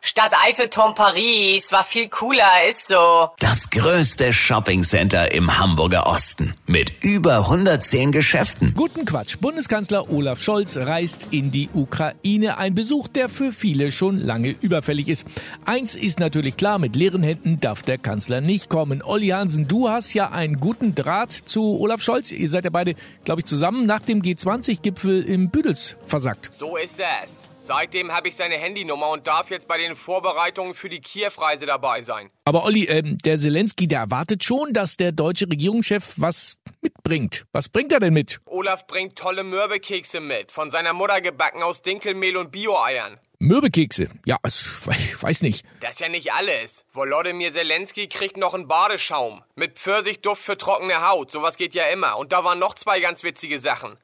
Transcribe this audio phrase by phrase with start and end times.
[0.00, 3.30] Stadt Eiffelturm Paris war viel cooler, ist so.
[3.40, 8.74] Das größte Shoppingcenter im Hamburger Osten mit über 110 Geschäften.
[8.74, 9.38] Guten Quatsch.
[9.40, 12.58] Bundeskanzler Olaf Scholz reist in die Ukraine.
[12.58, 15.26] Ein Besuch, der für viele schon lange überfällig ist.
[15.64, 19.02] Eins ist natürlich klar, mit leeren Händen darf der Kanzler nicht kommen.
[19.02, 22.30] Olli Hansen, du hast ja einen guten Draht zu Olaf Scholz.
[22.30, 26.52] Ihr seid ja beide, glaube ich, zusammen nach dem G20-Gipfel im Büdels versackt.
[26.56, 27.48] So ist es.
[27.68, 32.00] Seitdem habe ich seine Handynummer und darf jetzt bei den Vorbereitungen für die Kiew-Reise dabei
[32.00, 32.30] sein.
[32.46, 37.44] Aber Olli, ähm, der Zelensky, der erwartet schon, dass der deutsche Regierungschef was mitbringt.
[37.52, 38.40] Was bringt er denn mit?
[38.46, 43.20] Olaf bringt tolle Mürbekekse mit, von seiner Mutter gebacken aus Dinkelmehl und Bio-Eiern.
[43.38, 44.08] Mürbekekse?
[44.24, 45.66] Ja, ich weiß nicht.
[45.80, 46.86] Das ist ja nicht alles.
[46.94, 49.44] Volodymyr Zelensky kriegt noch einen Badeschaum.
[49.56, 51.30] Mit Pfirsichduft für trockene Haut.
[51.30, 52.16] Sowas geht ja immer.
[52.16, 53.98] Und da waren noch zwei ganz witzige Sachen.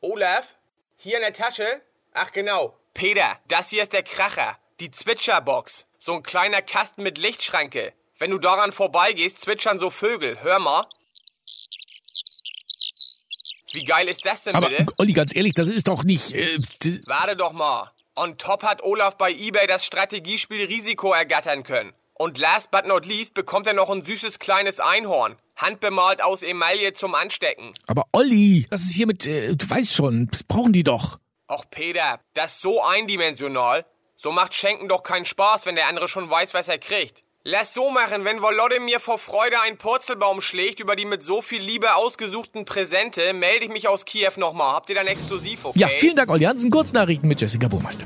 [0.00, 0.54] Olaf?
[0.96, 1.82] Hier in der Tasche?
[2.12, 2.78] Ach genau.
[2.98, 4.58] Peter, das hier ist der Kracher.
[4.80, 5.86] Die Zwitscherbox.
[6.00, 7.92] So ein kleiner Kasten mit Lichtschranke.
[8.18, 10.42] Wenn du daran vorbeigehst, zwitschern so Vögel.
[10.42, 10.84] Hör mal.
[13.72, 14.86] Wie geil ist das denn Aber, bitte?
[14.98, 16.32] Olli, ganz ehrlich, das ist doch nicht...
[16.32, 16.58] Äh,
[17.06, 17.92] Warte doch mal.
[18.16, 21.92] On top hat Olaf bei eBay das Strategiespiel Risiko ergattern können.
[22.14, 25.36] Und last but not least bekommt er noch ein süßes kleines Einhorn.
[25.54, 27.74] Handbemalt aus Emaille zum Anstecken.
[27.86, 29.24] aber Olli, das ist hier mit...
[29.24, 31.20] Äh, du weißt schon, das brauchen die doch.
[31.50, 33.86] Och Peter, das ist so eindimensional.
[34.16, 37.22] So macht Schenken doch keinen Spaß, wenn der andere schon weiß, was er kriegt.
[37.42, 41.62] Lass so machen, wenn Volodymyr vor Freude einen Purzelbaum schlägt über die mit so viel
[41.62, 44.74] Liebe ausgesuchten Präsente, melde ich mich aus Kiew nochmal.
[44.74, 45.78] Habt ihr dann exklusiv, okay?
[45.78, 46.70] Ja, vielen Dank, Olli Hansen.
[46.70, 48.04] Kurznachrichten mit Jessica Burmeister.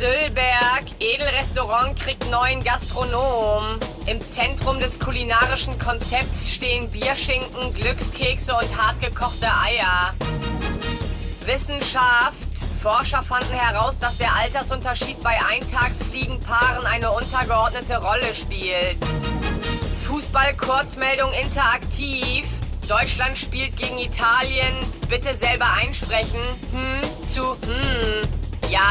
[0.00, 3.78] Sülberg, Edelrestaurant kriegt neuen Gastronom.
[4.06, 10.12] Im Zentrum des kulinarischen Konzepts stehen Bierschinken, Glückskekse und hartgekochte Eier.
[11.46, 12.36] Wissenschaft.
[12.80, 18.98] Forscher fanden heraus, dass der Altersunterschied bei Eintagsfliegenpaaren eine untergeordnete Rolle spielt.
[20.02, 22.44] Fußball-Kurzmeldung interaktiv.
[22.88, 24.74] Deutschland spielt gegen Italien.
[25.08, 26.40] Bitte selber einsprechen.
[26.72, 28.41] Hm zu hm.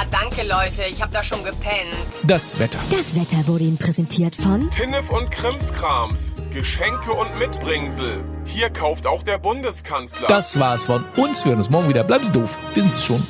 [0.02, 1.96] Ja, danke Leute, ich hab da schon gepennt.
[2.24, 2.80] Das Wetter.
[2.90, 6.36] Das Wetter wurde Ihnen präsentiert von Tinnef und Krimskrams.
[6.52, 8.24] Geschenke und Mitbringsel.
[8.46, 10.28] Hier kauft auch der Bundeskanzler.
[10.28, 11.46] Das war's von uns.
[11.46, 12.04] Wir hören uns morgen wieder.
[12.04, 12.58] Bleiben Sie doof.
[12.74, 13.22] Wir sind's schon.